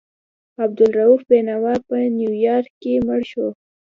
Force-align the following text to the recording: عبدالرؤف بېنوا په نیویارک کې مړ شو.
عبدالرؤف 0.63 1.21
بېنوا 1.29 1.73
په 1.87 1.95
نیویارک 2.17 2.71
کې 2.81 2.93
مړ 3.07 3.21
شو. 3.31 3.47